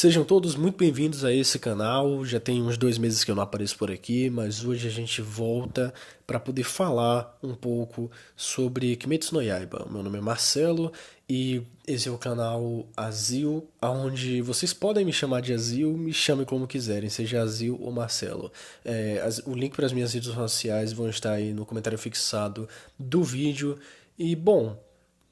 [0.00, 2.24] Sejam todos muito bem-vindos a esse canal.
[2.24, 5.20] Já tem uns dois meses que eu não apareço por aqui, mas hoje a gente
[5.20, 5.92] volta
[6.24, 9.88] para poder falar um pouco sobre Kimetsu no Yaiba.
[9.90, 10.92] Meu nome é Marcelo
[11.28, 16.46] e esse é o canal Azil, onde vocês podem me chamar de Azil, me chamem
[16.46, 18.52] como quiserem, seja Azil ou Marcelo.
[18.84, 23.24] É, o link para as minhas redes sociais vão estar aí no comentário fixado do
[23.24, 23.76] vídeo.
[24.16, 24.78] E bom,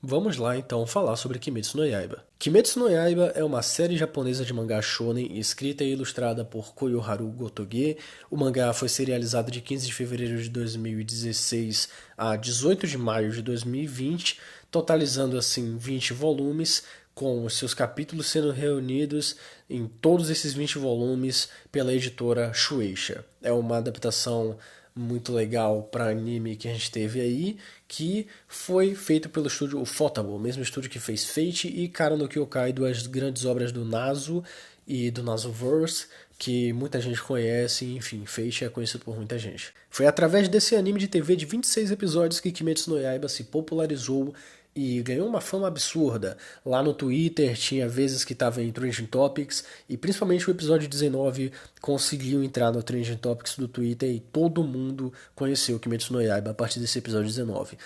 [0.08, 2.22] Vamos lá então falar sobre Kimetsu no Yaiba.
[2.38, 7.26] Kimetsu no Yaiba é uma série japonesa de mangá shonen escrita e ilustrada por Koyoharu
[7.26, 7.96] Gotoge.
[8.30, 13.42] O mangá foi serializado de 15 de fevereiro de 2016 a 18 de maio de
[13.42, 14.38] 2020,
[14.70, 19.34] totalizando assim 20 volumes, com os seus capítulos sendo reunidos
[19.68, 23.24] em todos esses 20 volumes pela editora Shueisha.
[23.42, 24.56] É uma adaptação
[24.96, 27.58] muito legal para anime que a gente teve aí,
[27.88, 32.28] que foi feito pelo estúdio Ufotable, o mesmo estúdio que fez Fate e Kara no
[32.28, 34.42] Kyokai, duas grandes obras do Naso
[34.86, 36.06] e do Nasoverse,
[36.38, 39.72] que muita gente conhece, enfim, Fate é conhecido por muita gente.
[39.88, 44.34] Foi através desse anime de TV de 26 episódios que Kimetsu no Yaiba se popularizou
[44.76, 46.36] e ganhou uma fama absurda.
[46.64, 51.50] Lá no Twitter tinha vezes que estava em Trending Topics e principalmente o episódio 19
[51.80, 56.54] conseguiu entrar no Trending Topics do Twitter e todo mundo conheceu Kimetsu no Yaiba a
[56.54, 57.78] partir desse episódio 19.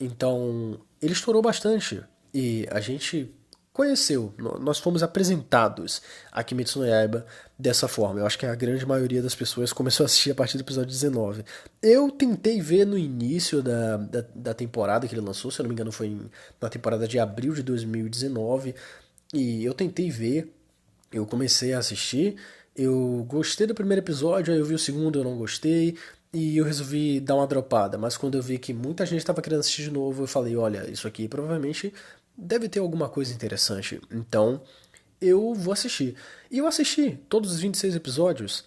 [0.00, 2.02] Então, ele estourou bastante
[2.34, 3.32] e a gente
[3.72, 7.24] conheceu, nós fomos apresentados a Kimetsu no Yaiba
[7.58, 8.20] dessa forma.
[8.20, 10.90] Eu acho que a grande maioria das pessoas começou a assistir a partir do episódio
[10.90, 11.44] 19.
[11.82, 15.68] Eu tentei ver no início da, da, da temporada que ele lançou, se eu não
[15.68, 18.74] me engano foi em, na temporada de abril de 2019,
[19.32, 20.52] e eu tentei ver,
[21.10, 22.36] eu comecei a assistir,
[22.76, 25.96] eu gostei do primeiro episódio, aí eu vi o segundo, eu não gostei,
[26.32, 29.60] e eu resolvi dar uma dropada, mas quando eu vi que muita gente estava querendo
[29.60, 31.92] assistir de novo, eu falei, olha, isso aqui provavelmente
[32.42, 34.00] deve ter alguma coisa interessante.
[34.10, 34.60] Então,
[35.20, 36.16] eu vou assistir.
[36.50, 38.64] E eu assisti todos os 26 episódios.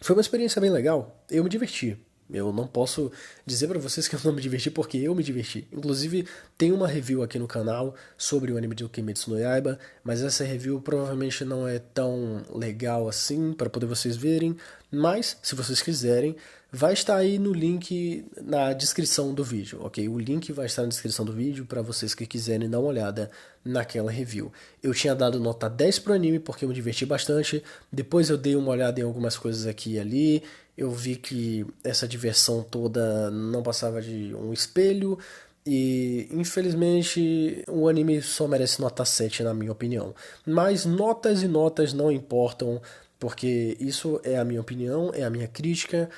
[0.00, 1.24] Foi uma experiência bem legal.
[1.28, 1.98] Eu me diverti.
[2.30, 3.10] Eu não posso
[3.46, 5.66] dizer para vocês que eu não me diverti porque eu me diverti.
[5.72, 6.26] Inclusive,
[6.58, 10.44] tem uma review aqui no canal sobre o anime de Kimetsu no Yaiba, mas essa
[10.44, 14.54] review provavelmente não é tão legal assim para poder vocês verem,
[14.90, 16.36] mas se vocês quiserem,
[16.70, 20.08] vai estar aí no link na descrição do vídeo, ok?
[20.08, 23.30] O link vai estar na descrição do vídeo para vocês que quiserem dar uma olhada
[23.64, 24.52] naquela review.
[24.82, 28.54] Eu tinha dado nota 10 pro anime porque eu me diverti bastante, depois eu dei
[28.54, 30.42] uma olhada em algumas coisas aqui e ali,
[30.76, 35.18] eu vi que essa diversão toda não passava de um espelho,
[35.66, 40.14] e infelizmente o anime só merece nota 7 na minha opinião.
[40.46, 42.80] Mas notas e notas não importam,
[43.18, 46.08] porque isso é a minha opinião, é a minha crítica,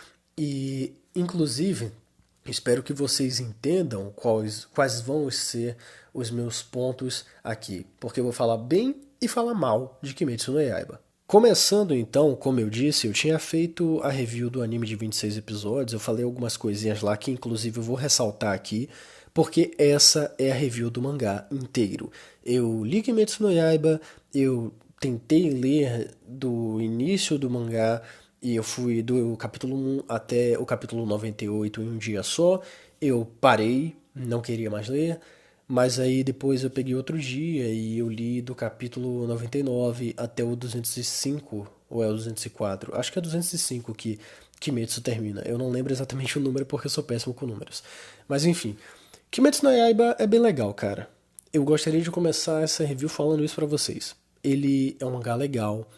[0.43, 1.93] e, inclusive,
[2.47, 5.77] espero que vocês entendam quais, quais vão ser
[6.15, 10.62] os meus pontos aqui, porque eu vou falar bem e falar mal de Kimetsu no
[10.62, 10.99] Yaiba.
[11.27, 15.93] Começando então, como eu disse, eu tinha feito a review do anime de 26 episódios,
[15.93, 18.89] eu falei algumas coisinhas lá que inclusive eu vou ressaltar aqui,
[19.34, 22.11] porque essa é a review do mangá inteiro.
[22.43, 24.00] Eu li Kimetsu no Yaiba,
[24.34, 28.00] eu tentei ler do início do mangá
[28.43, 32.61] e eu fui do capítulo 1 até o capítulo 98 em um dia só.
[33.01, 35.21] Eu parei, não queria mais ler,
[35.69, 40.56] mas aí depois eu peguei outro dia e eu li do capítulo 99 até o
[40.56, 42.97] 205, ou é o 204?
[42.97, 44.19] Acho que é 205 que
[44.59, 45.43] Kimetsu termina.
[45.43, 47.83] Eu não lembro exatamente o número porque eu sou péssimo com números.
[48.27, 48.77] Mas enfim,
[49.31, 51.09] Kimetsu no Yaiba é bem legal, cara.
[51.53, 54.15] Eu gostaria de começar essa review falando isso para vocês.
[54.43, 55.89] Ele é um mangá legal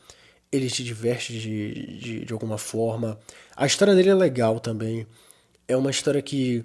[0.52, 3.18] ele te diverte de, de, de alguma forma.
[3.56, 5.06] A história dele é legal também.
[5.66, 6.62] É uma história que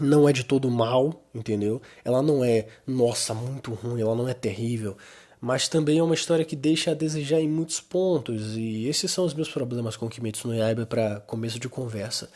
[0.00, 1.82] não é de todo mal, entendeu?
[2.02, 4.96] Ela não é, nossa, muito ruim, ela não é terrível.
[5.38, 8.56] Mas também é uma história que deixa a desejar em muitos pontos.
[8.56, 12.30] E esses são os meus problemas com Kimetsu no Yaiba para começo de conversa.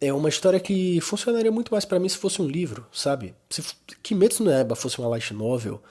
[0.00, 3.34] É uma história que funcionaria muito mais para mim se fosse um livro, sabe?
[3.50, 3.62] Se
[4.02, 5.82] Kimetsu no Yaiba fosse uma light novel,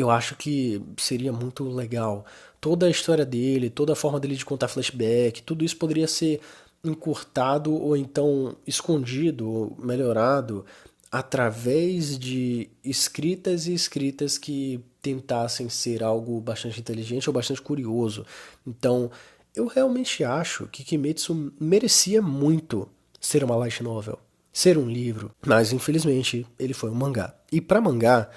[0.00, 2.24] eu acho que seria muito legal.
[2.60, 6.40] Toda a história dele, toda a forma dele de contar flashback, tudo isso poderia ser
[6.84, 10.64] encurtado ou então escondido, ou melhorado
[11.10, 18.26] através de escritas e escritas que tentassem ser algo bastante inteligente ou bastante curioso.
[18.66, 19.10] Então,
[19.54, 22.88] eu realmente acho que Kimetsu merecia muito
[23.20, 24.18] ser uma light novel,
[24.52, 27.34] ser um livro, mas infelizmente ele foi um mangá.
[27.50, 28.28] E para mangá,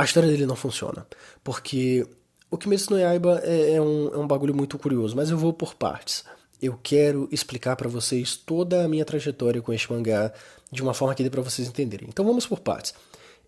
[0.00, 1.06] a história dele não funciona.
[1.44, 2.06] Porque
[2.50, 5.52] o Kimetsu no Yaiba é, é, um, é um bagulho muito curioso, mas eu vou
[5.52, 6.24] por partes.
[6.60, 10.32] Eu quero explicar para vocês toda a minha trajetória com este mangá
[10.72, 12.08] de uma forma que dê para vocês entenderem.
[12.08, 12.94] Então vamos por partes.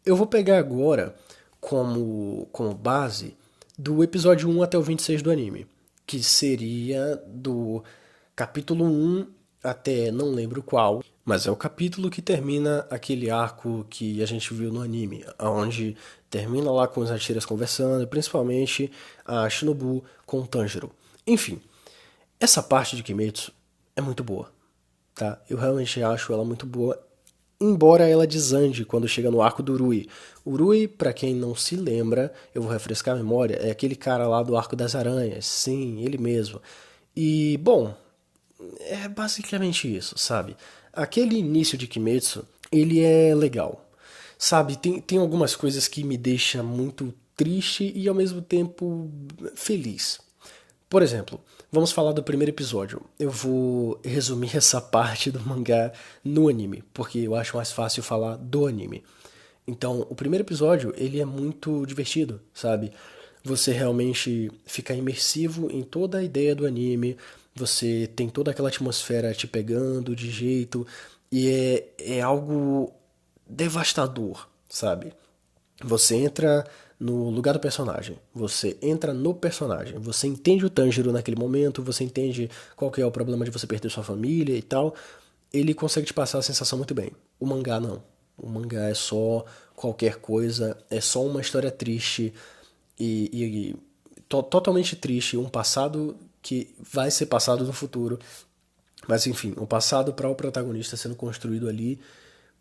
[0.05, 1.15] Eu vou pegar agora
[1.59, 3.35] como, como base
[3.79, 5.67] do episódio 1 até o 26 do anime,
[6.07, 7.83] que seria do
[8.37, 9.27] capítulo 1
[9.65, 14.53] até não lembro qual, mas é o capítulo que termina aquele arco que a gente
[14.53, 15.97] viu no anime, onde
[16.29, 18.91] termina lá com os Hashiras conversando, principalmente
[19.25, 20.91] a Shinobu com o Tanjiro.
[21.27, 21.61] Enfim,
[22.41, 23.53] essa parte de Kimetsu
[23.95, 24.51] é muito boa,
[25.15, 25.41] tá?
[25.49, 27.01] Eu realmente acho ela muito boa,
[27.61, 30.09] embora ela desande quando chega no arco do Urui.
[30.45, 34.43] Urui, para quem não se lembra, eu vou refrescar a memória, é aquele cara lá
[34.43, 36.61] do Arco das Aranhas, sim, ele mesmo.
[37.15, 37.95] E, bom,
[38.81, 40.57] é basicamente isso, sabe?
[40.93, 43.89] Aquele início de Kimetsu, ele é legal.
[44.39, 49.11] Sabe, tem, tem algumas coisas que me deixam muito triste e ao mesmo tempo
[49.55, 50.21] feliz.
[50.89, 51.41] Por exemplo,
[51.71, 53.01] vamos falar do primeiro episódio.
[53.19, 55.93] Eu vou resumir essa parte do mangá
[56.23, 59.03] no anime, porque eu acho mais fácil falar do anime.
[59.67, 62.93] Então, o primeiro episódio, ele é muito divertido, sabe?
[63.45, 67.17] Você realmente fica imersivo em toda a ideia do anime,
[67.55, 70.87] você tem toda aquela atmosfera te pegando de jeito,
[71.31, 72.93] e é, é algo
[73.49, 75.13] devastador, sabe?
[75.83, 76.65] Você entra
[76.99, 82.05] no lugar do personagem, você entra no personagem, você entende o Tanjiro naquele momento, você
[82.05, 84.95] entende qual que é o problema de você perder sua família e tal,
[85.53, 87.11] ele consegue te passar a sensação muito bem.
[87.41, 88.03] O mangá não.
[88.39, 89.45] O mangá é só
[89.75, 92.33] qualquer coisa, é só uma história triste
[92.99, 93.77] e, e, e
[94.29, 98.19] to, totalmente triste, um passado que vai ser passado no futuro.
[99.09, 101.99] Mas enfim, um passado para o protagonista sendo construído ali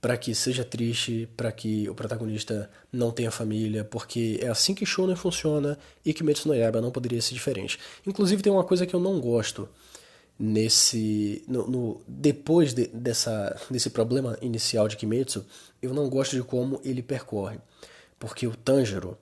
[0.01, 4.83] para que seja triste, para que o protagonista não tenha família, porque é assim que
[4.83, 7.78] Shonen funciona e que Kimetsu no Yaiba não poderia ser diferente.
[8.06, 9.69] Inclusive tem uma coisa que eu não gosto
[10.39, 15.45] nesse no, no depois de, dessa desse problema inicial de Kimetsu,
[15.80, 17.60] eu não gosto de como ele percorre,
[18.18, 19.16] porque o Tanjiro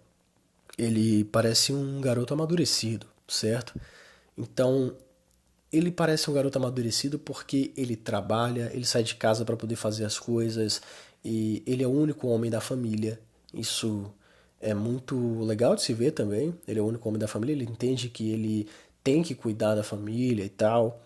[0.77, 3.77] ele parece um garoto amadurecido, certo?
[4.39, 4.95] Então
[5.71, 10.05] ele parece um garoto amadurecido porque ele trabalha, ele sai de casa para poder fazer
[10.05, 10.81] as coisas
[11.23, 13.19] e ele é o único homem da família.
[13.53, 14.11] Isso
[14.61, 16.55] é muito legal de se ver também.
[16.67, 18.67] Ele é o único homem da família, ele entende que ele
[19.03, 21.01] tem que cuidar da família e tal.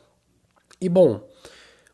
[0.80, 1.28] E bom,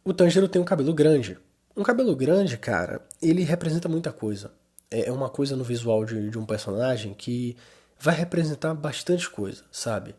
[0.03, 1.38] o Tanjiro tem um cabelo grande.
[1.75, 4.51] Um cabelo grande, cara, ele representa muita coisa.
[4.92, 7.56] É, é uma coisa no visual de, de um personagem que
[8.00, 10.13] vai representar bastante coisa, sabe?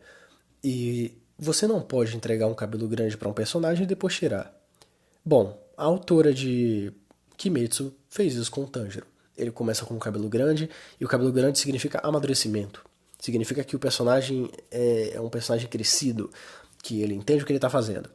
[0.63, 4.53] E você não pode entregar um cabelo grande para um personagem e depois tirar.
[5.25, 6.93] Bom, a autora de
[7.37, 9.07] Kimetsu fez isso com o Tanjiro.
[9.37, 10.69] Ele começa com um cabelo grande,
[10.99, 12.85] e o cabelo grande significa amadurecimento.
[13.19, 16.29] Significa que o personagem é, é um personagem crescido,
[16.83, 18.09] que ele entende o que ele está fazendo.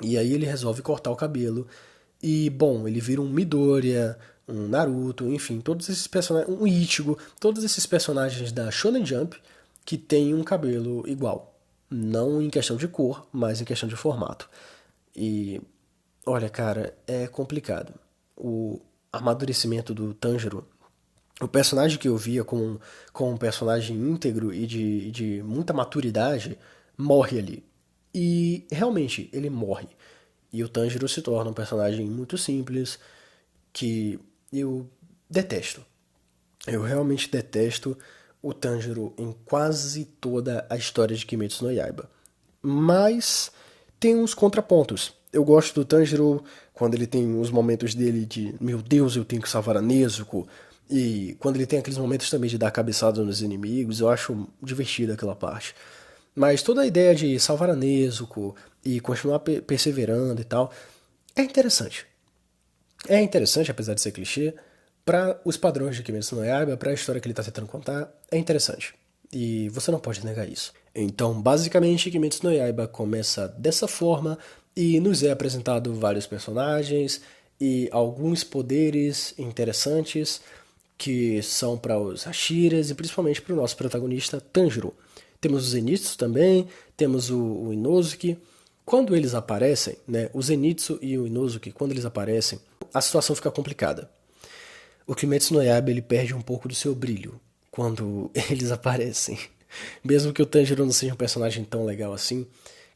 [0.00, 1.66] E aí ele resolve cortar o cabelo,
[2.22, 7.64] e bom, ele vira um Midoriya, um Naruto, enfim, todos esses personagens, um Ichigo, todos
[7.64, 9.36] esses personagens da Shonen Jump
[9.84, 11.53] que têm um cabelo igual.
[11.96, 14.50] Não em questão de cor, mas em questão de formato.
[15.14, 15.62] E
[16.26, 17.94] olha, cara, é complicado.
[18.36, 18.80] O
[19.12, 20.66] amadurecimento do Tanjiro,
[21.40, 22.80] o personagem que eu via como,
[23.12, 26.58] como um personagem íntegro e de, de muita maturidade,
[26.98, 27.64] morre ali.
[28.12, 29.86] E realmente, ele morre.
[30.52, 32.98] E o Tanjiro se torna um personagem muito simples
[33.72, 34.18] que
[34.52, 34.90] eu
[35.30, 35.80] detesto.
[36.66, 37.96] Eu realmente detesto
[38.44, 42.10] o Tanjiro em quase toda a história de Kimetsu no Yaiba.
[42.60, 43.50] Mas
[43.98, 45.14] tem uns contrapontos.
[45.32, 49.40] Eu gosto do Tanjiro quando ele tem os momentos dele de meu Deus, eu tenho
[49.40, 50.46] que salvar a Nezuko.
[50.90, 55.14] E quando ele tem aqueles momentos também de dar cabeçada nos inimigos, eu acho divertida
[55.14, 55.74] aquela parte.
[56.34, 60.70] Mas toda a ideia de salvar a Nezuko e continuar perseverando e tal
[61.34, 62.06] é interessante.
[63.08, 64.54] É interessante, apesar de ser clichê,
[65.04, 68.10] para os padrões de Kimetsu no Yaiba, para a história que ele está tentando contar,
[68.30, 68.94] é interessante.
[69.32, 70.72] E você não pode negar isso.
[70.94, 74.38] Então, basicamente, Kimetsu no Yaiba começa dessa forma
[74.74, 77.20] e nos é apresentado vários personagens
[77.60, 80.40] e alguns poderes interessantes
[80.96, 84.94] que são para os Hashiras e principalmente para o nosso protagonista Tanjiro.
[85.40, 88.38] Temos os Zenitsu também, temos o, o Inosuke.
[88.86, 92.58] Quando eles aparecem, né, o Zenitsu e o Inosuke, quando eles aparecem,
[92.92, 94.08] a situação fica complicada
[95.06, 99.38] o Kimetsu no Yaiba ele perde um pouco do seu brilho quando eles aparecem.
[100.04, 102.46] Mesmo que o Tanjiro não seja um personagem tão legal assim,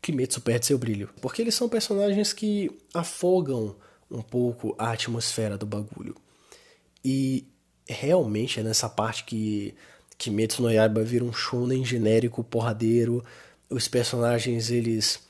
[0.00, 1.10] Kimetsu perde seu brilho.
[1.20, 3.76] Porque eles são personagens que afogam
[4.10, 6.14] um pouco a atmosfera do bagulho.
[7.04, 7.46] E
[7.86, 9.74] realmente é nessa parte que
[10.16, 13.24] Kimetsu no Yaiba vira um shonen genérico porradeiro.
[13.68, 15.20] Os personagens eles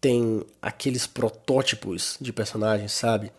[0.00, 3.32] têm aqueles protótipos de personagens, sabe?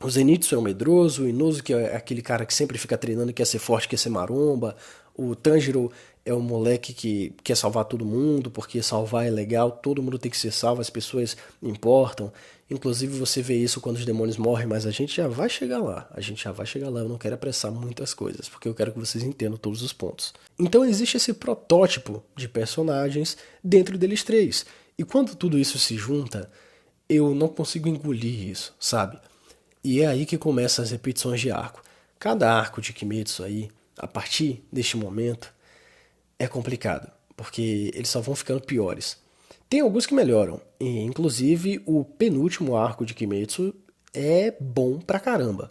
[0.00, 3.32] O Zenitsu é o medroso, o Inoso que é aquele cara que sempre fica treinando,
[3.32, 4.76] quer ser forte, quer ser maromba.
[5.16, 5.90] O Tanjiro
[6.24, 10.30] é o moleque que quer salvar todo mundo, porque salvar é legal, todo mundo tem
[10.30, 12.32] que ser salvo, as pessoas importam.
[12.70, 16.08] Inclusive você vê isso quando os demônios morrem, mas a gente já vai chegar lá.
[16.12, 17.00] A gente já vai chegar lá.
[17.00, 20.32] Eu não quero apressar muitas coisas, porque eu quero que vocês entendam todos os pontos.
[20.58, 24.64] Então existe esse protótipo de personagens dentro deles três.
[24.98, 26.50] E quando tudo isso se junta,
[27.08, 29.18] eu não consigo engolir isso, sabe?
[29.84, 31.82] E é aí que começam as repetições de arco.
[32.18, 35.52] Cada arco de Kimetsu aí, a partir deste momento,
[36.38, 39.18] é complicado, porque eles só vão ficando piores.
[39.68, 43.74] Tem alguns que melhoram, e inclusive o penúltimo arco de Kimetsu
[44.14, 45.70] é bom pra caramba.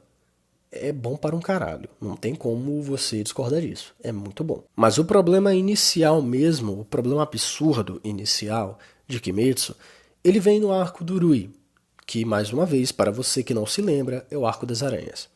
[0.72, 3.96] É bom para um caralho, não tem como você discordar disso.
[4.04, 4.64] É muito bom.
[4.76, 8.78] Mas o problema inicial mesmo, o problema absurdo inicial
[9.08, 9.76] de Kimetsu,
[10.24, 11.50] ele vem no arco do Rui,
[12.06, 15.30] que mais uma vez, para você que não se lembra, é o arco das aranhas.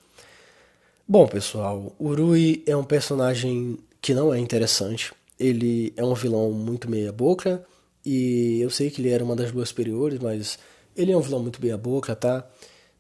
[1.07, 5.13] Bom, pessoal, o Rui é um personagem que não é interessante.
[5.39, 7.65] Ele é um vilão muito meia-boca,
[8.05, 10.57] e eu sei que ele era uma das duas superiores, mas
[10.95, 12.47] ele é um vilão muito meia-boca, tá?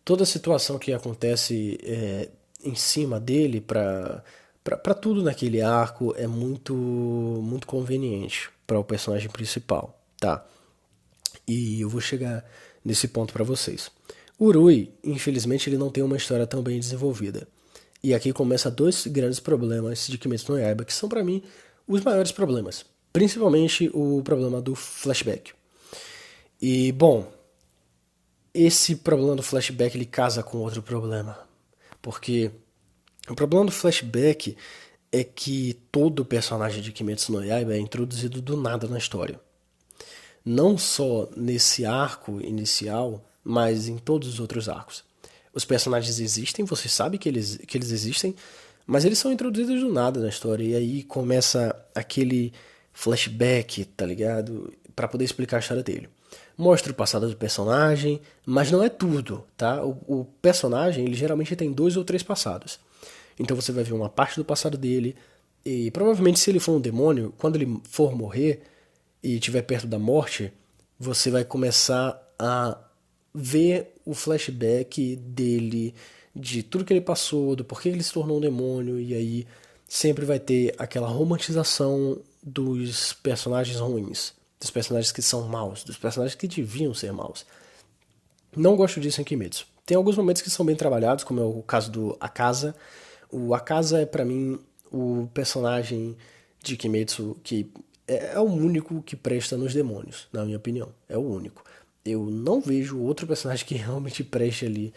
[0.03, 2.29] Toda a situação que acontece é,
[2.63, 4.23] em cima dele para
[4.63, 10.45] para tudo naquele arco é muito muito conveniente para o personagem principal, tá?
[11.47, 12.43] E eu vou chegar
[12.87, 13.91] nesse ponto para vocês.
[14.39, 17.45] O Rui, infelizmente, ele não tem uma história tão bem desenvolvida.
[18.01, 21.43] E aqui começa dois grandes problemas de Kimetsu no Yaiba, que são para mim
[21.85, 22.85] os maiores problemas.
[23.11, 25.51] Principalmente o problema do flashback.
[26.61, 27.29] E, bom,
[28.53, 31.37] esse problema do flashback ele casa com outro problema.
[32.01, 32.51] Porque
[33.29, 34.55] o problema do flashback
[35.11, 39.41] é que todo personagem de Kimetsu no Yaiba é introduzido do nada na história.
[40.49, 45.03] Não só nesse arco inicial, mas em todos os outros arcos.
[45.53, 48.33] Os personagens existem, você sabe que eles, que eles existem,
[48.85, 50.63] mas eles são introduzidos do nada na história.
[50.63, 52.53] E aí começa aquele
[52.93, 54.73] flashback, tá ligado?
[54.95, 56.07] Para poder explicar a história dele.
[56.57, 59.83] Mostra o passado do personagem, mas não é tudo, tá?
[59.83, 62.79] O, o, personagem, ele geralmente tem dois ou três passados.
[63.37, 65.13] Então você vai ver uma parte do passado dele,
[65.65, 68.61] e provavelmente se ele for um demônio, quando ele for morrer
[69.23, 70.51] e estiver perto da morte,
[70.99, 72.77] você vai começar a
[73.33, 75.93] ver o flashback dele,
[76.35, 79.47] de tudo que ele passou, do porquê ele se tornou um demônio, e aí
[79.87, 86.35] sempre vai ter aquela romantização dos personagens ruins, dos personagens que são maus, dos personagens
[86.35, 87.45] que deviam ser maus.
[88.55, 89.67] Não gosto disso em Kimetsu.
[89.85, 92.75] Tem alguns momentos que são bem trabalhados, como é o caso do Akaza.
[93.31, 94.59] O Akaza é para mim
[94.91, 96.17] o personagem
[96.63, 97.71] de Kimetsu que
[98.07, 100.89] é, é o único que presta nos demônios, na minha opinião.
[101.09, 101.63] É o único.
[102.05, 104.93] Eu não vejo outro personagem que realmente preste ali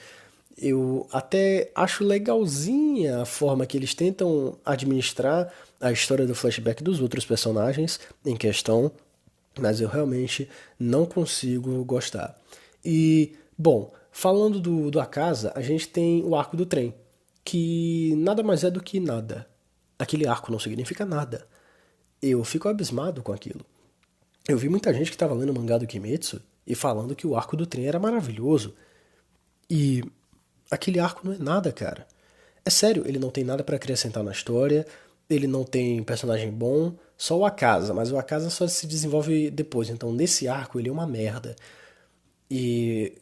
[0.61, 5.51] eu até acho legalzinha a forma que eles tentam administrar
[5.81, 8.93] a história do flashback dos outros personagens em questão,
[9.59, 10.49] mas eu realmente
[10.79, 12.39] não consigo gostar.
[12.85, 16.95] E, bom, falando do, do Akasa, a gente tem o arco do trem,
[17.43, 19.47] que nada mais é do que nada.
[19.99, 21.47] Aquele arco não significa nada.
[22.23, 23.65] Eu fico abismado com aquilo.
[24.49, 27.37] Eu vi muita gente que estava lendo o mangá do Kimetsu e falando que o
[27.37, 28.75] arco do trem era maravilhoso.
[29.69, 30.03] E
[30.71, 32.07] aquele arco não é nada, cara.
[32.65, 34.87] É sério, ele não tem nada para acrescentar na história,
[35.29, 39.89] ele não tem personagem bom, só o Akasa, mas o Akasa só se desenvolve depois,
[39.89, 41.57] então nesse arco ele é uma merda.
[42.51, 43.13] E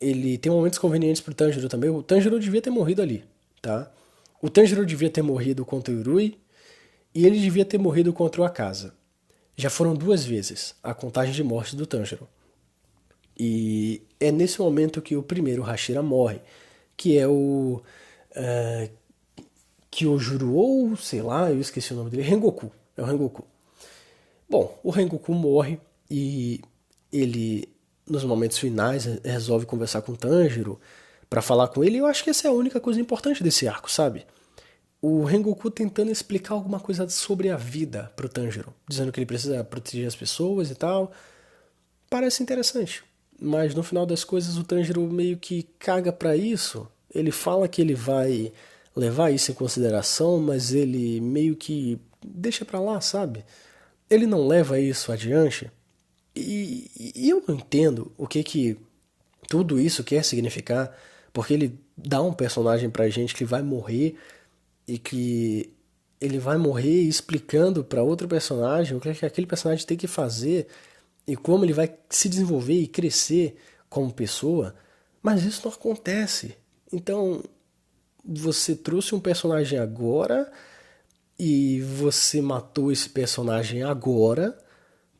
[0.00, 1.90] ele tem momentos convenientes pro Tanjiro também.
[1.90, 3.24] O Tanjiro devia ter morrido ali,
[3.60, 3.90] tá?
[4.40, 6.38] O Tanjiro devia ter morrido contra o Urui
[7.18, 8.94] e ele devia ter morrido contra o Akasa.
[9.56, 12.28] Já foram duas vezes a contagem de mortes do Tanjiro.
[13.36, 16.40] E é nesse momento que o primeiro Hashira morre
[16.96, 17.82] que é o.
[18.36, 18.90] Uh,
[19.90, 22.70] Kyojuro, ou sei lá, eu esqueci o nome dele, Rengoku.
[22.96, 23.44] É o Rengoku.
[24.48, 26.60] Bom, o Rengoku morre e
[27.12, 27.68] ele,
[28.06, 30.78] nos momentos finais, resolve conversar com o Tanjiro
[31.28, 31.96] para falar com ele.
[31.96, 34.24] E eu acho que essa é a única coisa importante desse arco, sabe?
[35.00, 39.62] O Rengoku tentando explicar alguma coisa sobre a vida pro Tanjiro, dizendo que ele precisa
[39.62, 41.12] proteger as pessoas e tal.
[42.10, 43.04] Parece interessante.
[43.40, 46.88] Mas no final das coisas o Tanjiro meio que caga para isso.
[47.14, 48.52] Ele fala que ele vai
[48.94, 53.44] levar isso em consideração, mas ele meio que deixa para lá, sabe?
[54.10, 55.70] Ele não leva isso adiante.
[56.34, 58.76] E, e, eu não entendo o que que
[59.48, 60.96] tudo isso quer significar,
[61.32, 64.16] porque ele dá um personagem pra gente que vai morrer
[64.88, 65.70] e que
[66.18, 70.06] ele vai morrer explicando para outro personagem o que, é que aquele personagem tem que
[70.08, 70.66] fazer
[71.26, 73.58] e como ele vai se desenvolver e crescer
[73.90, 74.74] como pessoa,
[75.22, 76.56] mas isso não acontece.
[76.90, 77.44] Então,
[78.24, 80.50] você trouxe um personagem agora
[81.38, 84.58] e você matou esse personagem agora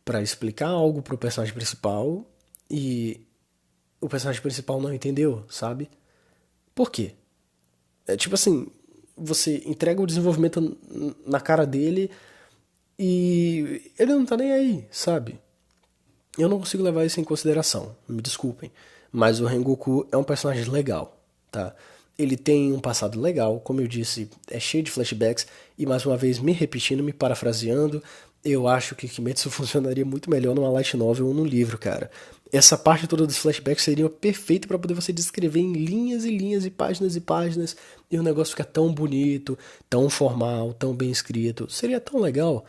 [0.05, 2.27] para explicar algo pro personagem principal
[2.71, 3.27] e
[4.01, 5.91] o personagem principal não entendeu, sabe?
[6.75, 7.15] Por quê?
[8.07, 8.71] É tipo assim,
[9.19, 10.77] você entrega o desenvolvimento
[11.27, 12.11] na cara dele
[12.99, 15.39] e ele não tá nem aí, sabe?
[16.37, 18.71] Eu não consigo levar isso em consideração, me desculpem.
[19.11, 21.21] Mas o Rengoku é um personagem legal,
[21.51, 21.75] tá?
[22.19, 25.47] Ele tem um passado legal, como eu disse, é cheio de flashbacks,
[25.79, 28.03] e mais uma vez me repetindo, me parafraseando,
[28.45, 32.11] eu acho que Kimetsu funcionaria muito melhor numa light novel ou num livro, cara.
[32.51, 36.65] Essa parte toda dos flashbacks seria perfeita para poder você descrever em linhas e linhas
[36.65, 37.77] e páginas e páginas,
[38.11, 41.71] e o negócio ficar tão bonito, tão formal, tão bem escrito.
[41.71, 42.65] Seria tão legal.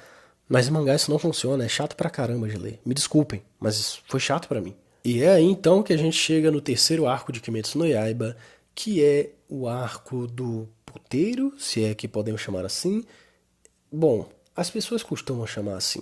[0.47, 2.79] Mas em mangá isso não funciona, é chato pra caramba de ler.
[2.85, 4.75] Me desculpem, mas foi chato para mim.
[5.05, 8.35] E é aí então que a gente chega no terceiro arco de Kimetsu no Yaiba,
[8.75, 13.05] que é o arco do puteiro, se é que podemos chamar assim.
[13.91, 16.01] Bom, as pessoas costumam chamar assim.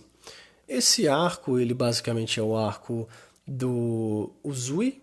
[0.68, 3.08] Esse arco, ele basicamente é o arco
[3.48, 5.02] do Uzui,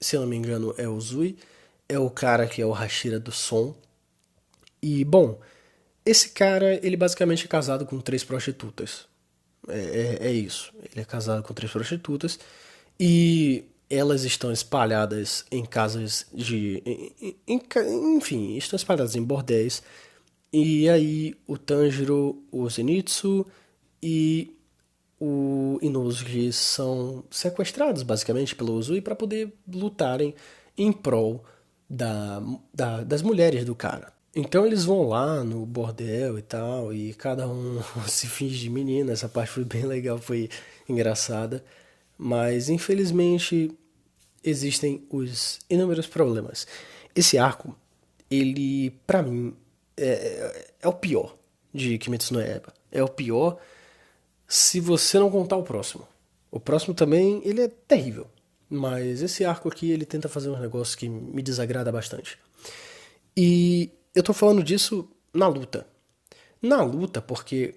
[0.00, 1.36] se eu não me engano é o Uzui,
[1.88, 3.74] é o cara que é o Hashira do som.
[4.82, 5.40] E, bom,
[6.04, 9.06] esse cara, ele basicamente é casado com três prostitutas.
[9.68, 10.72] É, é, é isso.
[10.92, 12.38] Ele é casado com três prostitutas
[12.98, 16.82] e elas estão espalhadas em casas de.
[16.84, 19.82] Em, em, enfim, estão espalhadas em bordéis.
[20.52, 23.46] E aí o Tanjiro, o Zenitsu
[24.02, 24.54] e
[25.20, 30.34] o Inosuke são sequestrados basicamente pelo Uzui para poder lutarem
[30.76, 31.44] em prol
[31.88, 32.42] da,
[32.72, 34.12] da, das mulheres do cara.
[34.36, 39.12] Então eles vão lá no bordel e tal, e cada um se finge de menina.
[39.12, 40.48] Essa parte foi bem legal, foi
[40.88, 41.64] engraçada.
[42.18, 43.70] Mas infelizmente
[44.42, 46.66] existem os inúmeros problemas.
[47.14, 47.76] Esse arco,
[48.30, 49.54] ele, para mim,
[49.96, 51.36] é, é, o pior
[51.72, 52.74] de Kimetsu no Yaiba.
[52.90, 53.58] É o pior
[54.54, 56.06] se você não contar o próximo.
[56.48, 58.28] O próximo também, ele é terrível.
[58.70, 62.38] Mas esse arco aqui, ele tenta fazer um negócio que me desagrada bastante.
[63.36, 65.84] E eu tô falando disso na luta.
[66.62, 67.74] Na luta, porque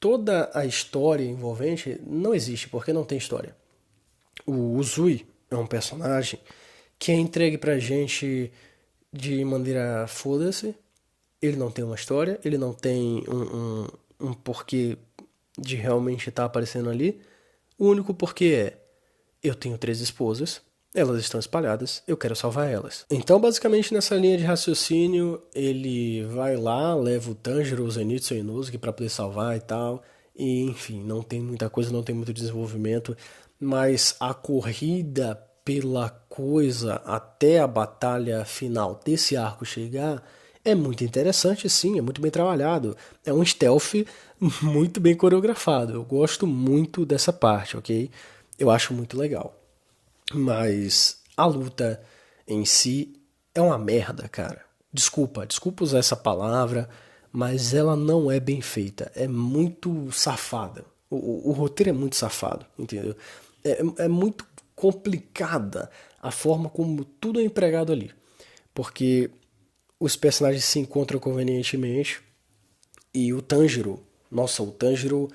[0.00, 3.54] toda a história envolvente não existe, porque não tem história.
[4.44, 6.40] O Uzui é um personagem
[6.98, 8.50] que é entregue pra gente
[9.12, 10.74] de maneira foda-se.
[11.40, 13.86] Ele não tem uma história, ele não tem um, um,
[14.18, 14.98] um porquê
[15.58, 17.20] de realmente estar tá aparecendo ali.
[17.78, 18.82] O único porquê é:
[19.42, 20.60] eu tenho três esposas,
[20.94, 23.06] elas estão espalhadas, eu quero salvar elas.
[23.10, 28.38] Então, basicamente, nessa linha de raciocínio, ele vai lá, leva o Tanjiro, o Zenitsu e
[28.38, 30.02] o Inosuke para poder salvar e tal.
[30.36, 33.16] E, enfim, não tem muita coisa, não tem muito desenvolvimento,
[33.58, 35.34] mas a corrida
[35.64, 40.22] pela coisa até a batalha final desse arco chegar
[40.64, 42.96] é muito interessante, sim, é muito bem trabalhado.
[43.24, 43.94] É um stealth
[44.62, 45.94] muito bem coreografado.
[45.94, 48.10] Eu gosto muito dessa parte, ok?
[48.58, 49.56] Eu acho muito legal.
[50.32, 52.00] Mas a luta
[52.46, 53.14] em si
[53.54, 54.64] é uma merda, cara.
[54.92, 56.88] Desculpa, desculpa usar essa palavra,
[57.32, 59.10] mas ela não é bem feita.
[59.14, 60.84] É muito safada.
[61.10, 63.16] O, o, o roteiro é muito safado, entendeu?
[63.64, 64.46] É, é muito
[64.76, 68.10] complicada a forma como tudo é empregado ali.
[68.74, 69.30] Porque
[70.02, 72.20] os personagens se encontram convenientemente
[73.14, 75.28] e o Tanjiro, nossa, o Tanjiro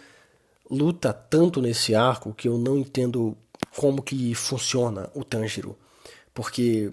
[0.69, 3.37] luta tanto nesse arco que eu não entendo
[3.77, 5.77] como que funciona o Tanjiro.
[6.33, 6.91] Porque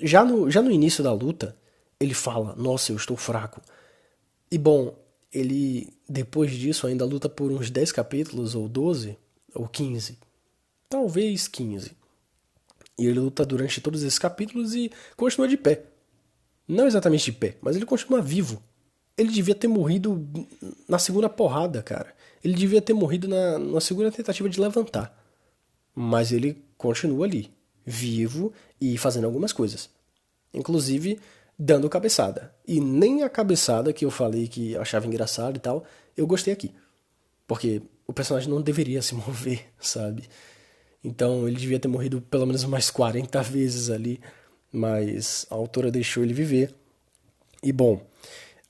[0.00, 1.56] já no, já no início da luta,
[1.98, 3.60] ele fala: Nossa, eu estou fraco.
[4.48, 4.96] E bom,
[5.32, 9.18] ele depois disso ainda luta por uns 10 capítulos, ou 12,
[9.52, 10.16] ou 15.
[10.88, 11.90] Talvez 15.
[12.96, 15.91] E ele luta durante todos esses capítulos e continua de pé.
[16.66, 18.62] Não exatamente de pé, mas ele continua vivo.
[19.16, 20.26] Ele devia ter morrido
[20.88, 22.14] na segunda porrada, cara.
[22.42, 25.16] Ele devia ter morrido na, na segunda tentativa de levantar.
[25.94, 27.50] Mas ele continua ali,
[27.84, 29.90] vivo e fazendo algumas coisas.
[30.52, 31.20] Inclusive
[31.58, 32.52] dando cabeçada.
[32.66, 35.84] E nem a cabeçada que eu falei que eu achava engraçado e tal,
[36.16, 36.72] eu gostei aqui.
[37.46, 40.28] Porque o personagem não deveria se mover, sabe?
[41.04, 44.20] Então ele devia ter morrido pelo menos mais 40 vezes ali,
[44.72, 46.74] mas a autora deixou ele viver.
[47.62, 48.00] E bom,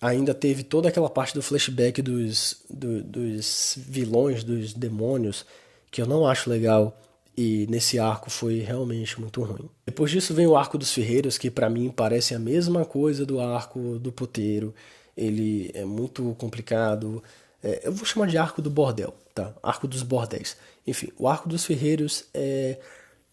[0.00, 5.46] ainda teve toda aquela parte do flashback dos, do, dos vilões, dos demônios,
[5.90, 6.98] que eu não acho legal.
[7.34, 9.70] E nesse arco foi realmente muito ruim.
[9.86, 13.40] Depois disso vem o arco dos ferreiros, que para mim parece a mesma coisa do
[13.40, 14.74] arco do puteiro.
[15.16, 17.22] Ele é muito complicado.
[17.62, 19.54] É, eu vou chamar de arco do bordel, tá?
[19.62, 20.56] Arco dos bordéis.
[20.86, 22.78] Enfim, o arco dos ferreiros é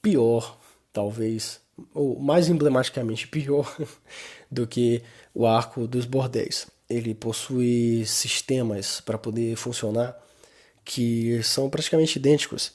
[0.01, 0.57] pior,
[0.93, 1.59] talvez,
[1.93, 3.75] ou mais emblematicamente pior,
[4.49, 5.01] do que
[5.33, 6.67] o arco dos bordéis.
[6.89, 10.17] Ele possui sistemas para poder funcionar
[10.83, 12.73] que são praticamente idênticos.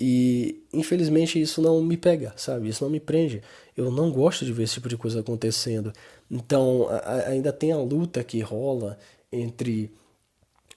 [0.00, 2.68] E infelizmente isso não me pega, sabe?
[2.68, 3.40] Isso não me prende.
[3.76, 5.92] Eu não gosto de ver esse tipo de coisa acontecendo.
[6.28, 8.98] Então a, ainda tem a luta que rola
[9.30, 9.92] entre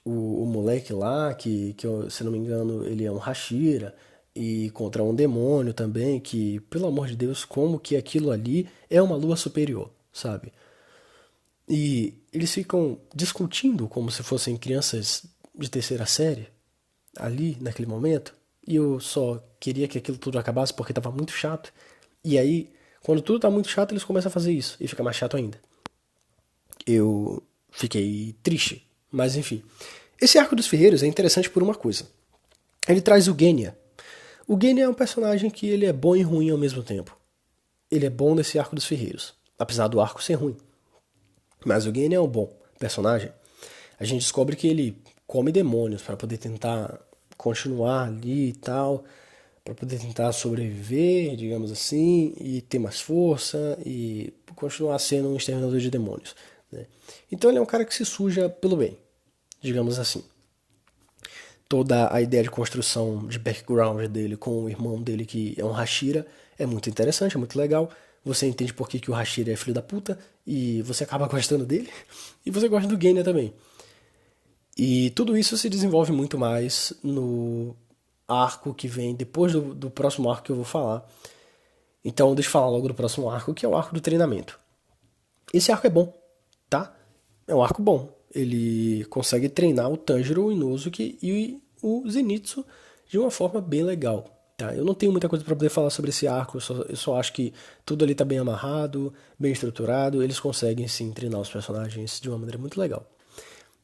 [0.03, 3.95] o, o moleque lá, que, que se não me engano ele é um Hashira,
[4.35, 9.01] e contra um demônio também, que, pelo amor de Deus, como que aquilo ali é
[9.01, 10.51] uma lua superior, sabe?
[11.67, 15.25] E eles ficam discutindo como se fossem crianças
[15.57, 16.49] de terceira série,
[17.17, 18.35] ali, naquele momento,
[18.67, 21.71] e eu só queria que aquilo tudo acabasse porque estava muito chato.
[22.23, 22.69] E aí,
[23.01, 25.57] quando tudo está muito chato, eles começam a fazer isso, e fica mais chato ainda.
[26.85, 29.63] Eu fiquei triste, mas enfim.
[30.21, 32.05] Esse arco dos ferreiros é interessante por uma coisa.
[32.87, 33.77] Ele traz o Genya,
[34.47, 37.17] o Gene é um personagem que ele é bom e ruim ao mesmo tempo.
[37.89, 40.55] Ele é bom nesse arco dos ferreiros, apesar do arco ser ruim.
[41.65, 43.31] Mas o Gene é um bom personagem.
[43.99, 46.99] A gente descobre que ele come demônios para poder tentar
[47.37, 49.03] continuar ali e tal,
[49.63, 55.79] para poder tentar sobreviver, digamos assim, e ter mais força e continuar sendo um exterminador
[55.79, 56.35] de demônios.
[56.71, 56.85] Né?
[57.31, 58.97] Então ele é um cara que se suja pelo bem,
[59.59, 60.23] digamos assim
[61.67, 65.71] toda a ideia de construção de background dele com o irmão dele, que é um
[65.71, 66.25] Hashira,
[66.57, 67.89] é muito interessante, é muito legal.
[68.23, 71.65] Você entende por que, que o Hashira é filho da puta e você acaba gostando
[71.65, 71.89] dele.
[72.45, 73.53] E você gosta do Genya também.
[74.77, 77.75] E tudo isso se desenvolve muito mais no
[78.27, 81.05] arco que vem depois do, do próximo arco que eu vou falar.
[82.03, 84.59] Então, deixa eu falar logo do próximo arco, que é o arco do treinamento.
[85.53, 86.13] Esse arco é bom,
[86.69, 86.93] tá?
[87.47, 92.65] É um arco bom ele consegue treinar o Tanjiro, o Inosuke e o Zenitsu
[93.07, 94.31] de uma forma bem legal.
[94.57, 96.95] Tá, eu não tenho muita coisa para poder falar sobre esse arco, eu só, eu
[96.95, 97.53] só acho que
[97.85, 102.37] tudo ali está bem amarrado, bem estruturado, eles conseguem sim treinar os personagens de uma
[102.37, 103.05] maneira muito legal.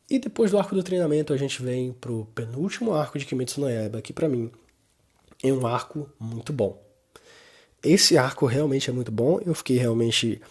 [0.10, 3.70] E depois do arco do treinamento a gente vem pro penúltimo arco de Kimetsu no
[3.70, 4.50] Yaiba, que para mim
[5.44, 6.82] é um arco muito bom.
[7.84, 10.42] Esse arco realmente é muito bom, eu fiquei realmente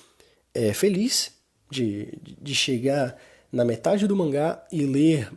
[0.53, 1.33] é, feliz
[1.71, 3.17] de, de chegar
[3.53, 5.31] na metade do mangá e ler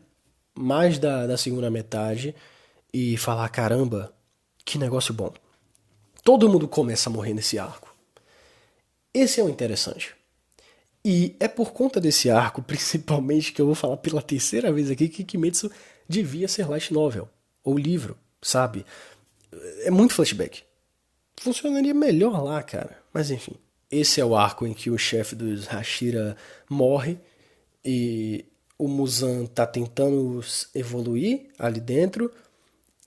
[0.56, 2.36] mais da, da segunda metade
[2.94, 4.14] e falar: caramba,
[4.64, 5.34] que negócio bom.
[6.24, 7.94] Todo mundo começa a morrer nesse arco.
[9.14, 10.16] Esse é o interessante.
[11.06, 15.10] E é por conta desse arco, principalmente, que eu vou falar pela terceira vez aqui
[15.10, 15.70] que Kimetsu
[16.08, 17.30] devia ser light novel,
[17.64, 18.86] ou livro, sabe?
[19.84, 20.64] É muito flashback.
[21.38, 22.98] Funcionaria melhor lá, cara.
[23.14, 23.56] Mas enfim.
[23.92, 26.36] Esse é o arco em que o chefe dos Hashira
[26.68, 27.20] morre
[27.84, 28.46] e
[28.78, 30.42] o Muzan está tentando
[30.74, 32.32] evoluir ali dentro.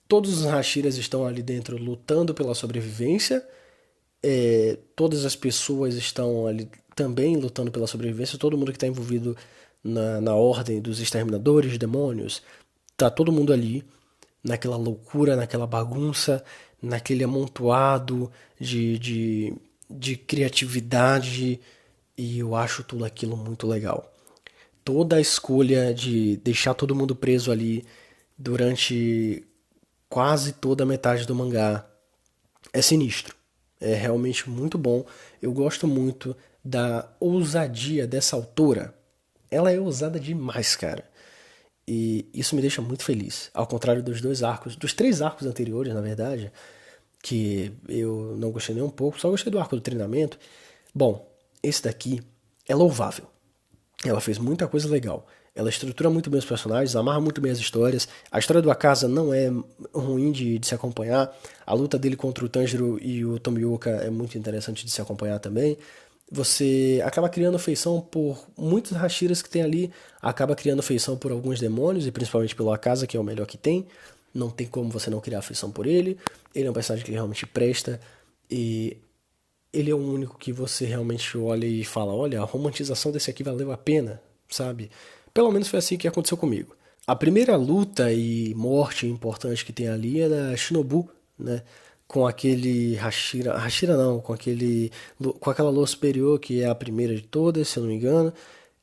[0.07, 3.47] Todos os Hashiras estão ali dentro lutando pela sobrevivência.
[4.23, 8.37] É, todas as pessoas estão ali também lutando pela sobrevivência.
[8.39, 9.35] Todo mundo que está envolvido
[9.83, 12.41] na, na ordem dos exterminadores, demônios,
[12.95, 13.83] tá todo mundo ali
[14.43, 16.43] naquela loucura, naquela bagunça,
[16.81, 19.53] naquele amontoado de, de,
[19.89, 21.59] de criatividade.
[22.17, 24.11] E eu acho tudo aquilo muito legal
[24.87, 27.83] toda a escolha de deixar todo mundo preso ali
[28.37, 29.45] durante
[30.07, 31.85] quase toda a metade do mangá
[32.71, 33.35] é sinistro.
[33.81, 35.05] É realmente muito bom.
[35.41, 38.93] Eu gosto muito da ousadia dessa autora.
[39.51, 41.03] Ela é ousada demais, cara.
[41.85, 43.51] E isso me deixa muito feliz.
[43.53, 46.49] Ao contrário dos dois arcos, dos três arcos anteriores, na verdade,
[47.21, 50.39] que eu não gostei nem um pouco, só gostei do arco do treinamento.
[50.95, 51.29] Bom,
[51.61, 52.21] esse daqui
[52.65, 53.27] é louvável.
[54.05, 55.25] Ela fez muita coisa legal.
[55.55, 58.07] Ela estrutura muito bem os personagens, amarra muito bem as histórias.
[58.31, 59.51] A história do Akasa não é
[59.91, 61.35] ruim de, de se acompanhar.
[61.65, 65.39] A luta dele contra o Tanjiro e o Tomioka é muito interessante de se acompanhar
[65.39, 65.75] também.
[66.31, 71.59] Você acaba criando feição por muitos Hashiras que tem ali, acaba criando feição por alguns
[71.59, 73.87] demônios, e principalmente pelo Akasa, que é o melhor que tem.
[74.33, 76.19] Não tem como você não criar afeição por ele.
[76.53, 77.99] Ele é um personagem que realmente presta.
[78.51, 78.97] E
[79.73, 83.43] ele é o único que você realmente olha e fala: olha, a romantização desse aqui
[83.43, 84.89] valeu a pena, sabe?
[85.33, 86.75] Pelo menos foi assim que aconteceu comigo.
[87.05, 91.63] A primeira luta e morte importante que tem ali é da Shinobu, né?
[92.07, 94.91] Com aquele Hashira, Hashira não, com aquele
[95.39, 98.33] com aquela lua superior que é a primeira de todas, se eu não me engano.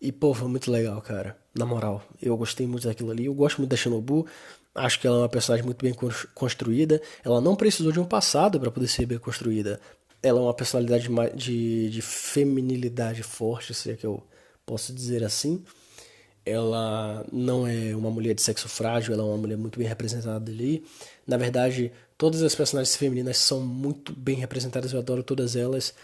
[0.01, 1.37] E pô, foi muito legal, cara.
[1.55, 3.27] Na moral, eu gostei muito daquilo ali.
[3.27, 4.27] Eu gosto muito da Shinobu.
[4.75, 5.95] Acho que ela é uma personagem muito bem
[6.35, 7.01] construída.
[7.25, 9.81] Ela não precisou de um passado para poder ser bem construída
[10.25, 14.23] ela é uma personalidade de, de feminilidade forte, se é que eu
[14.65, 15.63] posso dizer assim.
[16.47, 20.51] Ela não é uma mulher de sexo frágil, ela é uma mulher muito bem representada
[20.51, 20.83] ali.
[21.27, 25.95] Na verdade, todas as personagens femininas são muito bem representadas, eu adoro todas elas.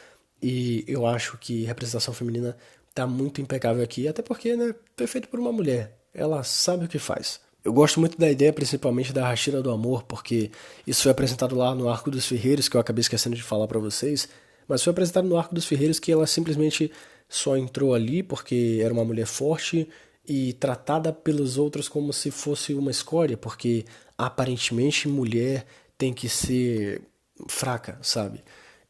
[0.42, 2.56] E eu acho que representação feminina
[2.94, 5.98] tá muito impecável aqui, até porque, né, foi feito por uma mulher.
[6.12, 7.40] Ela sabe o que faz.
[7.64, 10.50] Eu gosto muito da ideia, principalmente da Rachira do Amor, porque
[10.86, 13.78] isso foi apresentado lá no Arco dos Ferreiros, que eu acabei esquecendo de falar para
[13.78, 14.28] vocês,
[14.66, 16.90] mas foi apresentado no Arco dos Ferreiros que ela simplesmente
[17.28, 19.88] só entrou ali porque era uma mulher forte
[20.26, 23.84] e tratada pelos outros como se fosse uma escória, porque
[24.16, 25.66] aparentemente mulher
[25.98, 27.02] tem que ser
[27.48, 28.42] fraca, sabe?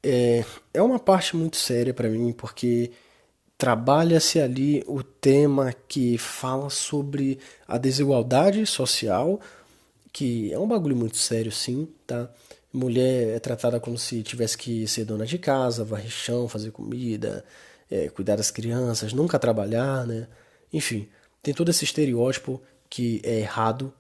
[0.03, 2.93] É, é uma parte muito séria para mim, porque
[3.61, 9.39] trabalha-se ali o tema que fala sobre a desigualdade social,
[10.11, 12.31] que é um bagulho muito sério, sim, tá?
[12.73, 17.45] Mulher é tratada como se tivesse que ser dona de casa, varrer chão, fazer comida,
[17.91, 20.27] é, cuidar das crianças, nunca trabalhar, né?
[20.73, 21.07] Enfim,
[21.43, 23.93] tem todo esse estereótipo que é errado,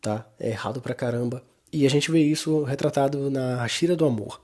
[0.00, 0.30] tá?
[0.38, 1.42] É errado pra caramba.
[1.72, 4.40] E a gente vê isso retratado na Hashira do Amor.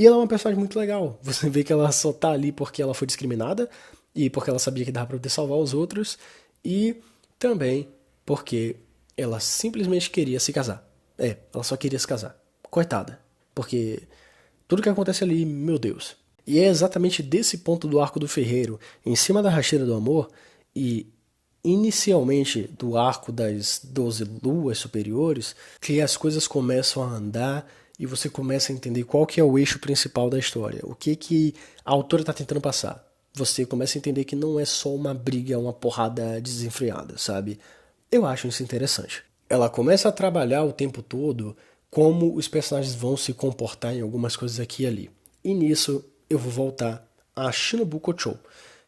[0.00, 1.18] E ela é uma personagem muito legal.
[1.20, 3.68] Você vê que ela só tá ali porque ela foi discriminada
[4.14, 6.16] e porque ela sabia que dava pra poder salvar os outros
[6.64, 6.96] e
[7.38, 7.86] também
[8.24, 8.76] porque
[9.14, 10.90] ela simplesmente queria se casar.
[11.18, 12.34] É, ela só queria se casar.
[12.62, 13.20] Coitada.
[13.54, 14.04] Porque
[14.66, 16.16] tudo que acontece ali, meu Deus.
[16.46, 20.30] E é exatamente desse ponto do arco do ferreiro, em cima da racheira do amor,
[20.74, 21.12] e
[21.62, 28.30] inicialmente do arco das 12 luas superiores, que as coisas começam a andar e você
[28.30, 31.90] começa a entender qual que é o eixo principal da história, o que que a
[31.90, 33.06] autora está tentando passar.
[33.34, 37.60] Você começa a entender que não é só uma briga, uma porrada desenfreada, sabe?
[38.10, 39.22] Eu acho isso interessante.
[39.50, 41.54] Ela começa a trabalhar o tempo todo
[41.90, 45.10] como os personagens vão se comportar em algumas coisas aqui e ali.
[45.44, 48.38] E nisso eu vou voltar a Shinobu Kochou,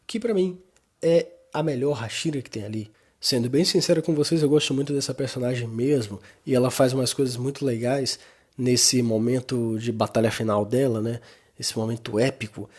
[0.07, 0.57] que para mim
[1.03, 2.89] é a melhor Hashira que tem ali.
[3.21, 7.13] Sendo bem sincero com vocês, eu gosto muito dessa personagem mesmo, e ela faz umas
[7.13, 8.19] coisas muito legais
[8.57, 11.19] nesse momento de batalha final dela, né?
[11.59, 12.69] Esse momento épico,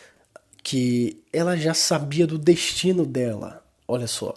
[0.63, 3.65] que ela já sabia do destino dela.
[3.87, 4.35] Olha só.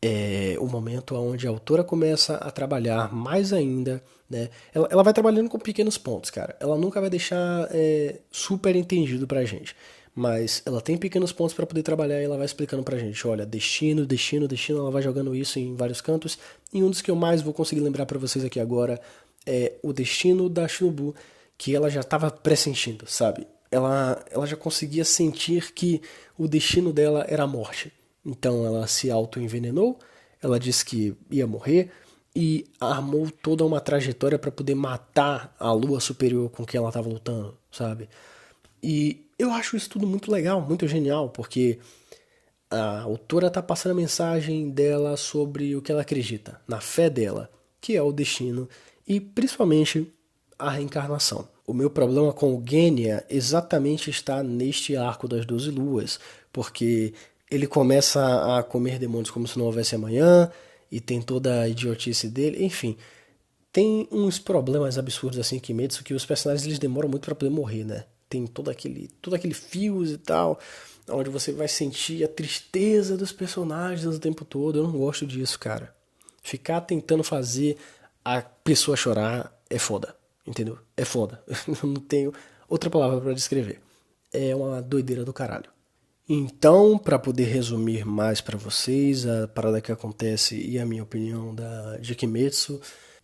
[0.00, 4.48] É o momento onde a autora começa a trabalhar mais ainda, né?
[4.72, 6.56] Ela, ela vai trabalhando com pequenos pontos, cara.
[6.60, 9.74] Ela nunca vai deixar é, super entendido pra gente
[10.18, 13.46] mas ela tem pequenos pontos para poder trabalhar e ela vai explicando pra gente, olha,
[13.46, 16.36] destino, destino, destino, ela vai jogando isso em vários cantos.
[16.74, 19.00] E um dos que eu mais vou conseguir lembrar para vocês aqui agora
[19.46, 21.14] é o destino da Shinobu,
[21.56, 23.46] que ela já estava pressentindo, sabe?
[23.70, 26.00] Ela, ela já conseguia sentir que
[26.38, 27.92] o destino dela era a morte.
[28.24, 29.98] Então ela se auto-envenenou,
[30.42, 31.90] ela disse que ia morrer
[32.34, 37.08] e armou toda uma trajetória para poder matar a lua superior com quem ela estava
[37.08, 38.08] lutando, sabe?
[38.82, 41.78] E eu acho isso tudo muito legal, muito genial, porque
[42.70, 47.50] a autora está passando a mensagem dela sobre o que ela acredita, na fé dela,
[47.80, 48.68] que é o destino
[49.08, 50.12] e principalmente
[50.58, 51.48] a reencarnação.
[51.66, 56.20] O meu problema com o Genya exatamente está neste arco das Doze Luas,
[56.52, 57.14] porque
[57.50, 60.50] ele começa a comer demônios como se não houvesse amanhã
[60.90, 62.96] e tem toda a idiotice dele, enfim.
[63.72, 67.50] Tem uns problemas absurdos assim que Kimetsu que os personagens eles demoram muito para poder
[67.50, 68.04] morrer, né?
[68.28, 70.58] tem todo aquele, todo aquele fios e tal,
[71.08, 74.78] onde você vai sentir a tristeza dos personagens o tempo todo.
[74.78, 75.94] Eu não gosto disso, cara.
[76.42, 77.76] Ficar tentando fazer
[78.36, 80.14] a pessoa chorar é foda,
[80.46, 80.78] entendeu?
[80.96, 81.42] É foda.
[81.46, 82.32] Eu não tenho
[82.68, 83.80] outra palavra para descrever.
[84.30, 85.70] É uma doideira do caralho.
[86.28, 91.54] Então, para poder resumir mais para vocês a parada que acontece e a minha opinião
[91.54, 92.78] da de Kimetsu,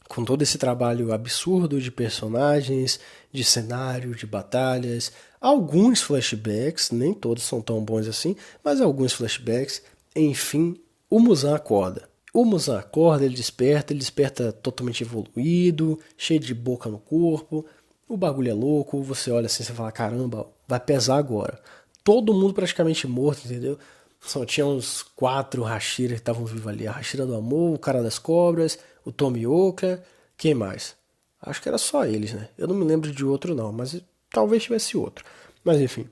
[0.09, 2.99] com todo esse trabalho absurdo de personagens,
[3.31, 9.83] de cenário, de batalhas, alguns flashbacks, nem todos são tão bons assim, mas alguns flashbacks,
[10.17, 12.09] enfim, o Musan acorda.
[12.35, 17.65] O Musan acorda, ele desperta, ele desperta totalmente evoluído, cheio de boca no corpo,
[18.09, 21.63] o bagulho é louco, você olha assim e fala, caramba, vai pesar agora.
[22.03, 23.79] Todo mundo praticamente morto, entendeu?
[24.21, 26.89] Só tinha uns quatro Hashira que estavam vivos ali.
[26.89, 30.03] A Hashira do Amor, o Cara das Cobras, o Tomioka,
[30.37, 30.97] quem mais?
[31.41, 32.49] Acho que era só eles, né?
[32.59, 35.25] Eu não me lembro de outro não, mas talvez tivesse outro.
[35.63, 36.09] Mas enfim,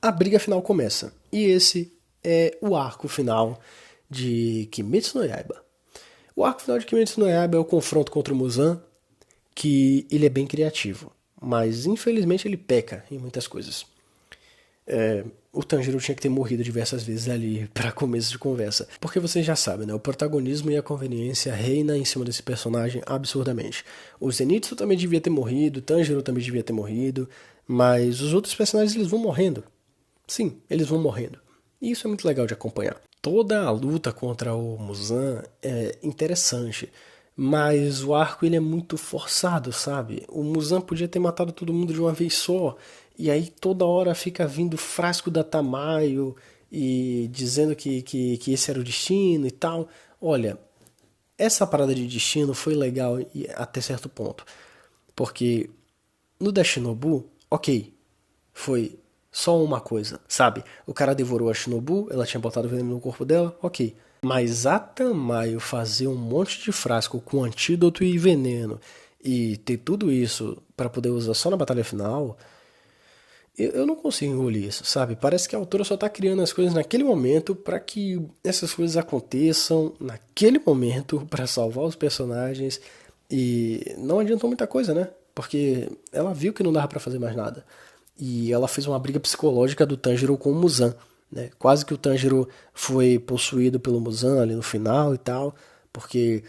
[0.00, 1.12] a briga final começa.
[1.30, 1.92] E esse
[2.24, 3.60] é o arco final
[4.10, 5.62] de Kimetsu no Yaiba.
[6.34, 8.80] O arco final de Kimetsu no Yaiba é o confronto contra o Muzan,
[9.54, 13.84] que ele é bem criativo, mas infelizmente ele peca em muitas coisas.
[14.86, 18.88] É, o Tanjiro tinha que ter morrido diversas vezes ali para começo de conversa.
[19.00, 19.92] Porque vocês já sabem, né?
[19.92, 23.84] O protagonismo e a conveniência reina em cima desse personagem absurdamente.
[24.18, 27.28] O Zenitsu também devia ter morrido, o Tanjiro também devia ter morrido,
[27.66, 29.64] mas os outros personagens eles vão morrendo.
[30.26, 31.38] Sim, eles vão morrendo.
[31.82, 33.00] E isso é muito legal de acompanhar.
[33.20, 36.90] Toda a luta contra o Muzan é interessante.
[37.40, 40.24] mas o arco ele é muito forçado, sabe?
[40.28, 42.76] O Muzan podia ter matado todo mundo de uma vez só,
[43.16, 46.34] e aí toda hora fica vindo frasco da Tamayo
[46.70, 49.88] e dizendo que, que, que esse era o destino e tal.
[50.20, 50.58] Olha,
[51.38, 53.18] essa parada de destino foi legal
[53.54, 54.44] até certo ponto,
[55.14, 55.70] porque
[56.40, 57.94] no da Shinobu, ok,
[58.52, 58.98] foi
[59.38, 60.64] só uma coisa, sabe?
[60.84, 63.94] O cara devorou a Shinobu, ela tinha botado veneno no corpo dela, ok.
[64.20, 68.80] Mas a Tamayo fazer um monte de frasco com antídoto e veneno
[69.22, 72.36] e ter tudo isso para poder usar só na batalha final,
[73.56, 75.14] eu, eu não consigo engolir isso, sabe?
[75.14, 78.96] Parece que a autora só tá criando as coisas naquele momento para que essas coisas
[78.96, 82.80] aconteçam naquele momento para salvar os personagens
[83.30, 85.08] e não adiantou muita coisa, né?
[85.32, 87.64] Porque ela viu que não dava para fazer mais nada.
[88.18, 90.94] E ela fez uma briga psicológica do Tanjiro com o Muzan.
[91.30, 91.50] Né?
[91.58, 95.54] Quase que o Tanjiro foi possuído pelo Muzan ali no final e tal,
[95.92, 96.42] porque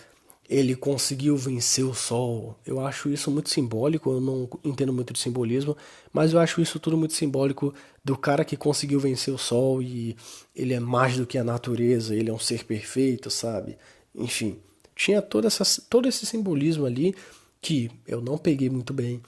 [0.50, 2.58] ele conseguiu vencer o sol.
[2.66, 5.78] Eu acho isso muito simbólico, eu não entendo muito de simbolismo,
[6.12, 7.72] mas eu acho isso tudo muito simbólico
[8.04, 10.18] do cara que conseguiu vencer o sol e
[10.56, 13.78] ele é mais do que a natureza, ele é um ser perfeito, sabe?
[14.16, 14.58] Enfim,
[14.96, 17.14] tinha toda essa, todo esse simbolismo ali
[17.62, 19.22] que eu não peguei muito bem,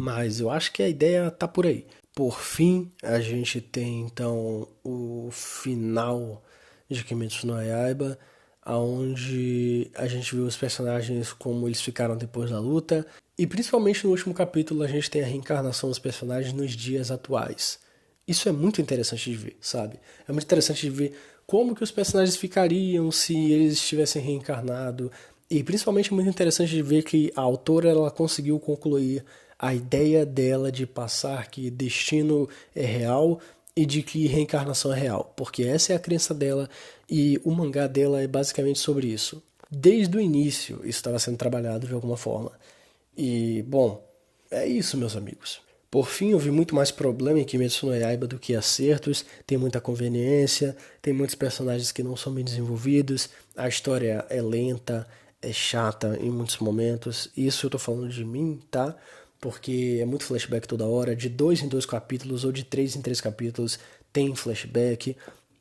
[0.00, 1.86] mas eu acho que a ideia tá por aí.
[2.14, 6.42] Por fim, a gente tem então o final
[6.88, 8.18] de Kimetsu no Yaiba,
[8.66, 13.06] onde a gente viu os personagens como eles ficaram depois da luta,
[13.38, 17.78] e principalmente no último capítulo a gente tem a reencarnação dos personagens nos dias atuais.
[18.26, 20.00] Isso é muito interessante de ver, sabe?
[20.26, 25.12] É muito interessante de ver como que os personagens ficariam se eles estivessem reencarnado,
[25.48, 29.24] e principalmente muito interessante de ver que a autora ela conseguiu concluir
[29.58, 33.40] a ideia dela de passar que destino é real
[33.74, 36.68] e de que reencarnação é real, porque essa é a crença dela
[37.08, 39.42] e o mangá dela é basicamente sobre isso.
[39.70, 42.52] Desde o início isso estava sendo trabalhado de alguma forma.
[43.16, 44.06] E, bom,
[44.50, 45.60] é isso, meus amigos.
[45.90, 49.24] Por fim, vi muito mais problema em Kimetsu no Yaiba do que acertos.
[49.46, 55.06] Tem muita conveniência, tem muitos personagens que não são bem desenvolvidos, a história é lenta,
[55.40, 57.30] é chata em muitos momentos.
[57.36, 58.96] Isso eu tô falando de mim, tá?
[59.46, 63.00] Porque é muito flashback toda hora, de dois em dois capítulos ou de três em
[63.00, 63.78] três capítulos
[64.12, 65.16] tem flashback.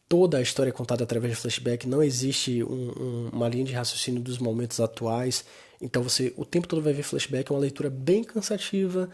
[0.10, 3.74] Toda a história é contada através de flashback, não existe um, um, uma linha de
[3.74, 5.46] raciocínio dos momentos atuais.
[5.80, 9.08] Então você o tempo todo vai ver flashback, é uma leitura bem cansativa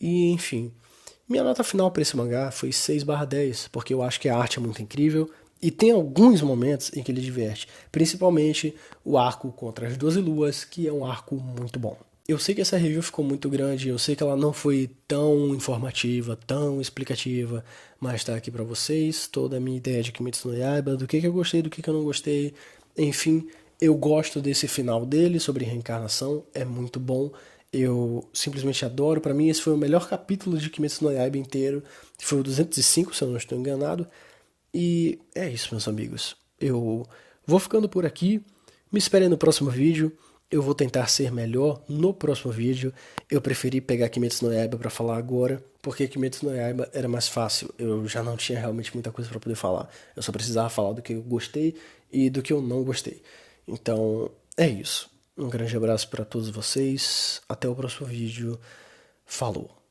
[0.00, 0.70] e enfim.
[1.28, 4.62] Minha nota final para esse mangá foi 6/10, porque eu acho que a arte é
[4.62, 5.28] muito incrível
[5.60, 8.72] e tem alguns momentos em que ele diverte, principalmente
[9.04, 11.98] o arco contra as 12 luas, que é um arco muito bom.
[12.32, 15.54] Eu sei que essa review ficou muito grande, eu sei que ela não foi tão
[15.54, 17.62] informativa, tão explicativa,
[18.00, 21.20] mas tá aqui para vocês toda a minha ideia de Kimetsu no Yaiba, do que,
[21.20, 22.54] que eu gostei, do que, que eu não gostei.
[22.96, 23.46] Enfim,
[23.78, 27.30] eu gosto desse final dele sobre reencarnação, é muito bom.
[27.70, 29.20] Eu simplesmente adoro.
[29.20, 31.84] Para mim, esse foi o melhor capítulo de Kimetsu no Yaiba inteiro.
[32.18, 34.06] Foi o 205, se eu não estou enganado.
[34.72, 36.34] E é isso, meus amigos.
[36.58, 37.06] Eu
[37.46, 38.40] vou ficando por aqui.
[38.90, 40.10] Me esperem no próximo vídeo.
[40.52, 42.92] Eu vou tentar ser melhor no próximo vídeo.
[43.30, 47.26] Eu preferi pegar Kimetsu no Yaiba para falar agora, porque Kimetsu no Yaiba era mais
[47.26, 47.74] fácil.
[47.78, 49.88] Eu já não tinha realmente muita coisa para poder falar.
[50.14, 51.74] Eu só precisava falar do que eu gostei
[52.12, 53.22] e do que eu não gostei.
[53.66, 55.10] Então, é isso.
[55.38, 57.40] Um grande abraço para todos vocês.
[57.48, 58.60] Até o próximo vídeo.
[59.24, 59.81] Falou.